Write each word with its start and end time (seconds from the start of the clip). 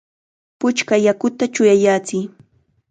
¡Puchka 0.59 0.95
yakuta 1.05 1.43
chuyayachiy! 1.53 2.25